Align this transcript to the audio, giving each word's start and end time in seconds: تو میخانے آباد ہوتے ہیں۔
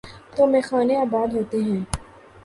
تو 0.35 0.41
میخانے 0.47 0.95
آباد 1.01 1.29
ہوتے 1.33 1.57
ہیں۔ 1.57 1.81